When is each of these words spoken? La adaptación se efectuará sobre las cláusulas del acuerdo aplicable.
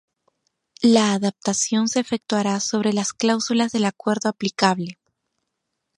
La 0.81 1.13
adaptación 1.13 1.87
se 1.87 1.99
efectuará 1.99 2.59
sobre 2.59 2.91
las 2.91 3.13
cláusulas 3.13 3.71
del 3.71 3.85
acuerdo 3.85 4.29
aplicable. 4.29 4.97